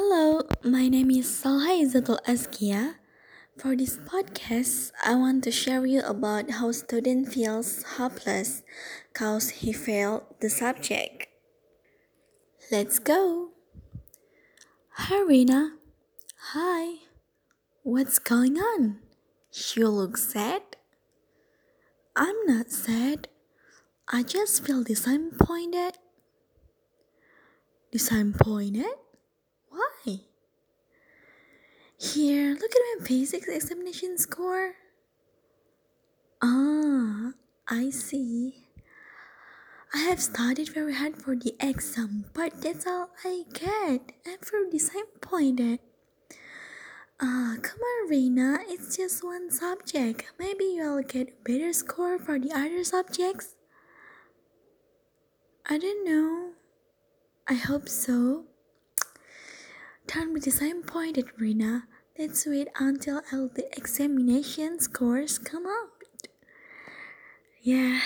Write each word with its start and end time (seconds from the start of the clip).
Hello, 0.00 0.46
my 0.62 0.86
name 0.86 1.10
is 1.10 1.26
Salha 1.26 1.74
Izzatul 1.74 2.22
Askia. 2.22 3.02
For 3.58 3.74
this 3.74 3.98
podcast, 3.98 4.92
I 5.04 5.16
want 5.16 5.42
to 5.42 5.50
share 5.50 5.84
you 5.86 6.06
about 6.06 6.62
how 6.62 6.70
student 6.70 7.34
feels 7.34 7.82
hopeless 7.98 8.62
cause 9.12 9.50
he 9.58 9.72
failed 9.72 10.22
the 10.38 10.50
subject. 10.50 11.26
Let's 12.70 13.00
go. 13.00 13.50
Hi 15.02 15.18
Rina. 15.26 15.74
Hi. 16.54 17.02
What's 17.82 18.20
going 18.20 18.56
on? 18.56 19.02
You 19.74 19.88
look 19.88 20.16
sad. 20.16 20.62
I'm 22.14 22.38
not 22.46 22.70
sad. 22.70 23.26
I 24.06 24.22
just 24.22 24.62
feel 24.62 24.84
disappointed. 24.84 25.98
Disappointed? 27.90 29.07
Here, 32.00 32.54
look 32.54 32.70
at 32.70 33.00
my 33.00 33.06
basics 33.08 33.48
examination 33.48 34.18
score. 34.18 34.74
Ah, 36.40 37.32
I 37.66 37.90
see. 37.90 38.66
I 39.92 39.98
have 39.98 40.20
studied 40.22 40.68
very 40.68 40.94
hard 40.94 41.16
for 41.20 41.34
the 41.34 41.56
exam, 41.58 42.26
but 42.34 42.62
that's 42.62 42.86
all 42.86 43.10
I 43.24 43.42
get. 43.52 44.12
I'm 44.24 44.38
very 44.48 44.70
disappointed. 44.70 45.80
Ah, 47.20 47.56
come 47.62 47.80
on, 47.80 48.08
Reina. 48.08 48.60
It's 48.68 48.96
just 48.96 49.24
one 49.24 49.50
subject. 49.50 50.24
Maybe 50.38 50.66
you'll 50.76 51.02
get 51.02 51.28
a 51.30 51.42
better 51.42 51.72
score 51.72 52.16
for 52.16 52.38
the 52.38 52.52
other 52.52 52.84
subjects. 52.84 53.56
I 55.66 55.78
don't 55.78 56.04
know. 56.04 56.52
I 57.48 57.54
hope 57.54 57.88
so. 57.88 58.44
Don't 60.08 60.32
be 60.32 60.40
disappointed, 60.40 61.26
Rina. 61.38 61.86
Let's 62.18 62.46
wait 62.46 62.68
until 62.80 63.20
all 63.30 63.48
the 63.54 63.66
examination 63.76 64.80
scores 64.80 65.38
come 65.38 65.66
out. 65.66 66.28
Yeah. 67.60 68.00